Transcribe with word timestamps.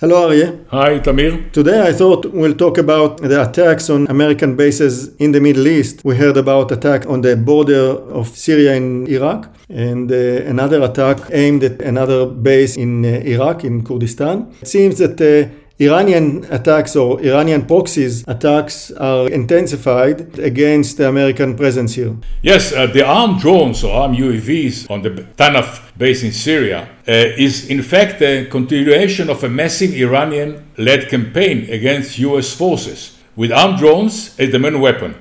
Hello, 0.00 0.26
Aryeh. 0.26 0.64
Hi, 0.70 0.98
Tamir. 0.98 1.52
Today 1.52 1.82
I 1.86 1.92
thought 1.92 2.24
we'll 2.32 2.54
talk 2.54 2.78
about 2.78 3.18
the 3.18 3.42
attacks 3.42 3.90
on 3.90 4.06
American 4.08 4.56
bases 4.56 5.14
in 5.16 5.32
the 5.32 5.42
Middle 5.42 5.66
East. 5.68 6.00
We 6.06 6.16
heard 6.16 6.38
about 6.38 6.72
attack 6.72 7.04
on 7.06 7.20
the 7.20 7.36
border 7.36 8.00
of 8.10 8.28
Syria 8.28 8.76
and 8.76 9.06
Iraq 9.06 9.54
and 9.68 10.10
uh, 10.10 10.14
another 10.48 10.82
attack 10.84 11.18
aimed 11.32 11.64
at 11.64 11.82
another 11.82 12.24
base 12.24 12.78
in 12.78 13.04
uh, 13.04 13.08
Iraq, 13.08 13.62
in 13.62 13.84
Kurdistan. 13.84 14.50
It 14.62 14.68
seems 14.68 14.96
that 15.00 15.20
uh, 15.20 15.54
Iranian 15.80 16.44
attacks 16.50 16.94
or 16.94 17.18
Iranian 17.22 17.64
proxies 17.64 18.22
attacks 18.28 18.90
are 18.90 19.28
intensified 19.30 20.38
against 20.38 20.98
the 20.98 21.08
American 21.08 21.56
presence 21.56 21.94
here. 21.94 22.14
Yes, 22.42 22.74
uh, 22.74 22.86
the 22.86 23.02
armed 23.02 23.40
drones 23.40 23.82
or 23.82 23.94
armed 23.94 24.18
UAVs 24.18 24.90
on 24.90 25.00
the 25.00 25.10
Tanaf 25.38 25.80
base 25.96 26.22
in 26.22 26.32
Syria 26.32 26.86
uh, 27.08 27.12
is 27.12 27.70
in 27.70 27.82
fact 27.82 28.20
a 28.20 28.44
continuation 28.44 29.30
of 29.30 29.42
a 29.42 29.48
massive 29.48 29.94
Iranian 29.94 30.70
led 30.76 31.08
campaign 31.08 31.66
against 31.70 32.18
US 32.18 32.52
forces 32.52 33.16
with 33.34 33.50
armed 33.50 33.78
drones 33.78 34.38
as 34.38 34.50
the 34.50 34.58
main 34.58 34.80
weapon. 34.80 35.14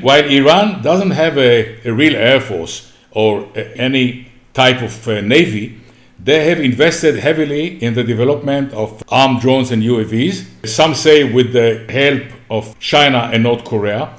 While 0.00 0.24
Iran 0.24 0.82
doesn't 0.82 1.10
have 1.10 1.36
a, 1.36 1.86
a 1.86 1.92
real 1.92 2.16
air 2.16 2.40
force 2.40 2.90
or 3.10 3.42
uh, 3.54 3.60
any 3.76 4.32
type 4.54 4.80
of 4.80 5.06
uh, 5.06 5.20
navy, 5.20 5.78
they 6.18 6.48
have 6.48 6.60
invested 6.60 7.16
heavily 7.16 7.82
in 7.82 7.94
the 7.94 8.02
development 8.02 8.72
of 8.72 9.02
armed 9.08 9.40
drones 9.40 9.70
and 9.70 9.82
UAVs. 9.82 10.66
Some 10.66 10.94
say 10.94 11.24
with 11.24 11.52
the 11.52 11.86
help 11.88 12.22
of 12.50 12.78
China 12.78 13.30
and 13.32 13.44
North 13.44 13.64
Korea. 13.64 14.14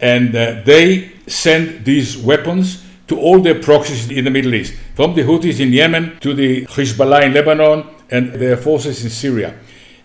And 0.00 0.34
uh, 0.34 0.62
they 0.64 1.12
send 1.26 1.84
these 1.84 2.18
weapons 2.18 2.84
to 3.06 3.18
all 3.18 3.40
their 3.40 3.60
proxies 3.60 4.10
in 4.10 4.24
the 4.24 4.30
Middle 4.30 4.54
East, 4.54 4.74
from 4.94 5.14
the 5.14 5.22
Houthis 5.22 5.60
in 5.60 5.72
Yemen 5.72 6.18
to 6.20 6.34
the 6.34 6.64
Hezbollah 6.66 7.22
in 7.24 7.34
Lebanon 7.34 7.84
and 8.10 8.32
their 8.32 8.56
forces 8.56 9.04
in 9.04 9.10
Syria. 9.10 9.54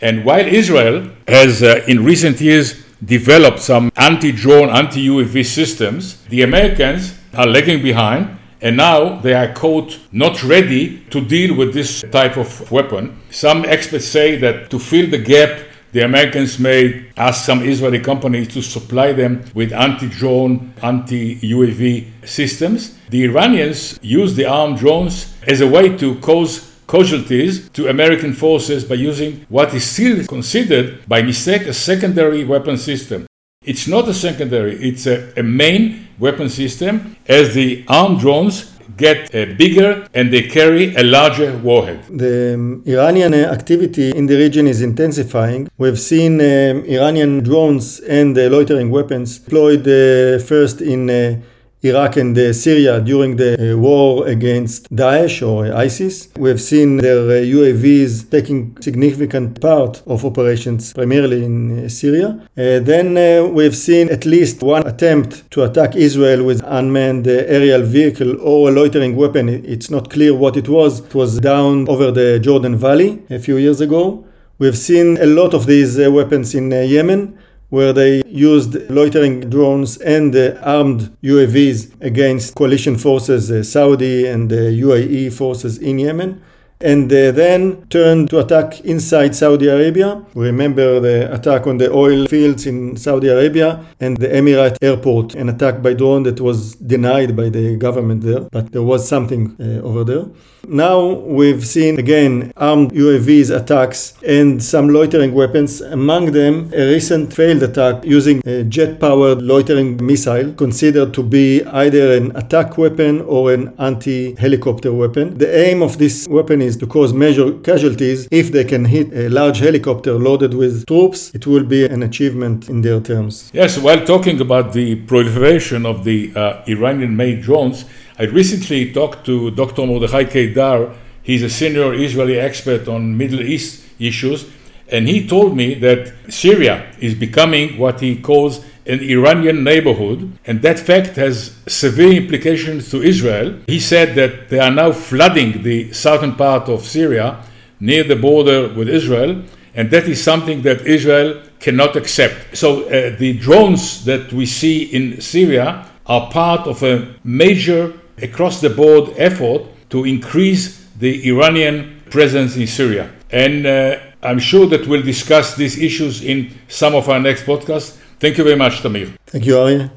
And 0.00 0.24
while 0.24 0.46
Israel 0.46 1.10
has, 1.26 1.62
uh, 1.62 1.84
in 1.88 2.04
recent 2.04 2.40
years, 2.40 2.84
developed 3.04 3.60
some 3.60 3.90
anti 3.96 4.32
drone, 4.32 4.70
anti 4.70 5.08
UAV 5.08 5.44
systems, 5.44 6.22
the 6.28 6.42
Americans 6.42 7.18
are 7.34 7.46
lagging 7.46 7.82
behind 7.82 8.38
and 8.60 8.76
now 8.76 9.16
they 9.20 9.34
are 9.34 9.52
caught 9.52 9.98
not 10.12 10.42
ready 10.42 11.00
to 11.10 11.20
deal 11.20 11.56
with 11.56 11.74
this 11.74 12.02
type 12.10 12.36
of 12.36 12.70
weapon. 12.70 13.20
Some 13.30 13.64
experts 13.64 14.06
say 14.06 14.36
that 14.36 14.70
to 14.70 14.78
fill 14.78 15.10
the 15.10 15.18
gap, 15.18 15.60
the 15.92 16.04
Americans 16.04 16.58
may 16.58 17.06
ask 17.16 17.44
some 17.44 17.62
Israeli 17.62 18.00
companies 18.00 18.48
to 18.48 18.62
supply 18.62 19.12
them 19.12 19.44
with 19.54 19.72
anti 19.72 20.08
drone, 20.08 20.74
anti 20.82 21.36
UAV 21.36 22.26
systems. 22.26 22.98
The 23.10 23.24
Iranians 23.24 24.00
use 24.02 24.34
the 24.34 24.46
armed 24.46 24.78
drones 24.78 25.32
as 25.46 25.60
a 25.60 25.68
way 25.68 25.96
to 25.98 26.16
cause 26.16 26.72
casualties 26.88 27.68
to 27.70 27.88
American 27.88 28.32
forces 28.32 28.84
by 28.84 28.96
using 28.96 29.46
what 29.48 29.72
is 29.72 29.84
still 29.84 30.24
considered 30.26 31.06
by 31.08 31.22
mistake 31.22 31.62
a 31.62 31.72
secondary 31.72 32.44
weapon 32.44 32.76
system. 32.76 33.26
It's 33.64 33.88
not 33.88 34.06
a 34.08 34.14
secondary, 34.14 34.76
it's 34.76 35.06
a, 35.06 35.32
a 35.38 35.42
main 35.42 36.08
weapon 36.18 36.50
system 36.50 37.16
as 37.26 37.54
the 37.54 37.84
armed 37.88 38.20
drones 38.20 38.74
get 38.96 39.34
uh, 39.34 39.46
bigger 39.56 40.06
and 40.14 40.32
they 40.32 40.42
carry 40.42 40.94
a 40.96 41.02
larger 41.02 41.56
warhead. 41.58 42.04
The 42.10 42.54
um, 42.54 42.82
Iranian 42.86 43.32
uh, 43.34 43.38
activity 43.58 44.10
in 44.10 44.26
the 44.26 44.36
region 44.36 44.66
is 44.66 44.82
intensifying. 44.82 45.68
We've 45.78 45.98
seen 45.98 46.40
um, 46.40 46.84
Iranian 46.84 47.42
drones 47.42 48.00
and 48.00 48.36
uh, 48.36 48.42
loitering 48.50 48.90
weapons 48.90 49.38
deployed 49.38 49.88
uh, 49.88 50.38
first 50.44 50.80
in 50.80 51.08
uh, 51.08 51.40
Iraq 51.84 52.16
and 52.16 52.36
uh, 52.38 52.50
Syria 52.54 52.98
during 52.98 53.36
the 53.36 53.74
uh, 53.74 53.76
war 53.76 54.26
against 54.26 54.90
Daesh 54.90 55.46
or 55.46 55.70
ISIS. 55.70 56.28
We 56.34 56.48
have 56.48 56.62
seen 56.62 56.96
their 56.96 57.18
uh, 57.18 57.44
UAVs 57.56 58.30
taking 58.30 58.74
significant 58.80 59.60
part 59.60 60.02
of 60.06 60.24
operations, 60.24 60.94
primarily 60.94 61.44
in 61.44 61.90
Syria. 61.90 62.40
then 62.54 63.08
we 63.54 63.64
have 63.64 63.76
seen 63.76 64.08
at 64.08 64.24
least 64.24 64.62
one 64.62 64.86
attempt 64.86 65.50
to 65.50 65.62
attack 65.62 65.94
Israel 65.94 66.42
with 66.42 66.62
unmanned 66.64 67.26
aerial 67.26 67.82
vehicle 67.82 68.40
or 68.40 68.70
a 68.70 68.72
loitering 68.72 69.14
weapon. 69.14 69.48
It's 69.50 69.90
not 69.90 70.08
clear 70.08 70.32
what 70.34 70.56
it 70.56 70.68
was. 70.68 71.00
It 71.00 71.14
was 71.14 71.38
down 71.38 71.86
over 71.88 72.10
the 72.10 72.38
Jordan 72.38 72.76
Valley 72.76 73.22
a 73.28 73.38
few 73.38 73.58
years 73.58 73.82
ago. 73.82 74.24
We've 74.58 74.78
seen 74.78 75.18
a 75.18 75.26
lot 75.26 75.52
of 75.52 75.66
these 75.66 75.98
weapons 75.98 76.54
in 76.54 76.70
Yemen 76.70 77.38
where 77.74 77.92
they 77.92 78.22
used 78.26 78.72
loitering 78.88 79.40
drones 79.50 79.96
and 79.98 80.36
uh, 80.36 80.54
armed 80.62 81.00
UAVs 81.24 81.78
against 82.00 82.54
coalition 82.54 82.96
forces, 82.96 83.50
uh, 83.50 83.64
Saudi 83.64 84.26
and 84.26 84.52
uh, 84.52 84.56
UAE 84.86 85.32
forces 85.32 85.78
in 85.78 85.98
Yemen 85.98 86.40
and 86.84 87.10
uh, 87.10 87.32
then 87.32 87.86
turned 87.88 88.28
to 88.28 88.38
attack 88.38 88.80
inside 88.80 89.34
Saudi 89.34 89.68
Arabia. 89.68 90.22
Remember 90.34 91.00
the 91.00 91.32
attack 91.34 91.66
on 91.66 91.78
the 91.78 91.90
oil 91.90 92.26
fields 92.26 92.66
in 92.66 92.96
Saudi 92.96 93.28
Arabia 93.28 93.84
and 94.00 94.18
the 94.18 94.28
Emirate 94.28 94.76
airport, 94.82 95.34
an 95.34 95.48
attack 95.48 95.82
by 95.82 95.94
drone 95.94 96.24
that 96.24 96.40
was 96.40 96.74
denied 96.76 97.34
by 97.34 97.48
the 97.48 97.76
government 97.76 98.20
there, 98.20 98.40
but 98.52 98.70
there 98.72 98.82
was 98.82 99.08
something 99.08 99.56
uh, 99.58 99.86
over 99.88 100.04
there. 100.04 100.26
Now 100.68 101.08
we've 101.08 101.66
seen 101.66 101.98
again 101.98 102.52
armed 102.56 102.92
UAVs 102.92 103.54
attacks 103.54 104.14
and 104.26 104.62
some 104.62 104.88
loitering 104.88 105.34
weapons, 105.34 105.80
among 105.80 106.32
them 106.32 106.70
a 106.74 106.86
recent 106.92 107.32
failed 107.32 107.62
attack 107.62 108.04
using 108.04 108.40
a 108.46 108.64
jet 108.64 109.00
powered 109.00 109.42
loitering 109.42 110.04
missile 110.04 110.52
considered 110.54 111.12
to 111.14 111.22
be 111.22 111.62
either 111.64 112.14
an 112.14 112.34
attack 112.36 112.78
weapon 112.78 113.20
or 113.22 113.52
an 113.52 113.74
anti 113.78 114.34
helicopter 114.36 114.92
weapon. 114.92 115.36
The 115.36 115.54
aim 115.66 115.82
of 115.82 115.98
this 115.98 116.26
weapon 116.28 116.62
is 116.62 116.73
to 116.76 116.86
cause 116.86 117.12
major 117.12 117.52
casualties. 117.52 118.28
If 118.30 118.52
they 118.52 118.64
can 118.64 118.84
hit 118.84 119.12
a 119.12 119.28
large 119.28 119.58
helicopter 119.58 120.14
loaded 120.14 120.54
with 120.54 120.86
troops, 120.86 121.34
it 121.34 121.46
will 121.46 121.64
be 121.64 121.84
an 121.86 122.02
achievement 122.02 122.68
in 122.68 122.82
their 122.82 123.00
terms. 123.00 123.50
Yes, 123.52 123.78
while 123.78 124.04
talking 124.04 124.40
about 124.40 124.72
the 124.72 124.96
proliferation 125.06 125.86
of 125.86 126.04
the 126.04 126.32
uh, 126.34 126.62
Iranian 126.66 127.16
made 127.16 127.42
drones, 127.42 127.84
I 128.18 128.24
recently 128.24 128.92
talked 128.92 129.26
to 129.26 129.50
Dr. 129.50 129.86
Mordechai 129.86 130.24
Kedar. 130.24 130.94
He's 131.22 131.42
a 131.42 131.50
senior 131.50 131.94
Israeli 131.94 132.38
expert 132.38 132.86
on 132.86 133.16
Middle 133.16 133.40
East 133.40 133.84
issues, 133.98 134.46
and 134.88 135.08
he 135.08 135.26
told 135.26 135.56
me 135.56 135.74
that 135.74 136.12
Syria 136.28 136.86
is 137.00 137.14
becoming 137.14 137.78
what 137.78 138.00
he 138.00 138.20
calls 138.20 138.64
an 138.86 139.00
Iranian 139.00 139.64
neighborhood, 139.64 140.36
and 140.46 140.62
that 140.62 140.78
fact 140.78 141.16
has 141.16 141.56
severe 141.66 142.12
implications 142.12 142.90
to 142.90 143.02
Israel. 143.02 143.58
He 143.66 143.80
said 143.80 144.14
that 144.16 144.48
they 144.50 144.58
are 144.58 144.70
now 144.70 144.92
flooding 144.92 145.62
the 145.62 145.92
southern 145.92 146.34
part 146.34 146.68
of 146.68 146.84
Syria 146.84 147.42
near 147.80 148.04
the 148.04 148.16
border 148.16 148.68
with 148.68 148.88
Israel, 148.88 149.42
and 149.74 149.90
that 149.90 150.04
is 150.04 150.22
something 150.22 150.62
that 150.62 150.86
Israel 150.86 151.42
cannot 151.60 151.96
accept. 151.96 152.56
So 152.56 152.84
uh, 152.84 153.16
the 153.16 153.38
drones 153.38 154.04
that 154.04 154.32
we 154.32 154.46
see 154.46 154.84
in 154.84 155.20
Syria 155.20 155.90
are 156.06 156.30
part 156.30 156.66
of 156.66 156.82
a 156.82 157.14
major 157.24 157.92
across 158.20 158.60
the 158.60 158.70
board 158.70 159.14
effort 159.16 159.62
to 159.90 160.04
increase 160.04 160.86
the 160.98 161.26
Iranian 161.28 162.02
presence 162.10 162.56
in 162.56 162.66
Syria. 162.66 163.10
And 163.30 163.66
uh, 163.66 163.98
I'm 164.22 164.38
sure 164.38 164.66
that 164.66 164.86
we'll 164.86 165.02
discuss 165.02 165.56
these 165.56 165.78
issues 165.78 166.22
in 166.22 166.54
some 166.68 166.94
of 166.94 167.08
our 167.08 167.18
next 167.18 167.44
podcasts. 167.44 167.98
Thank 168.24 168.38
you 168.38 168.44
very 168.44 168.56
much, 168.56 168.80
Tamir. 168.82 169.14
Thank 169.26 169.44
you. 169.44 169.90